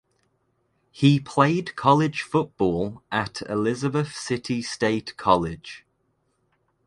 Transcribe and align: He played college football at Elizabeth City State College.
He 0.89 1.19
played 1.19 1.75
college 1.75 2.23
football 2.23 3.03
at 3.11 3.43
Elizabeth 3.47 4.15
City 4.17 4.63
State 4.63 5.15
College. 5.15 5.85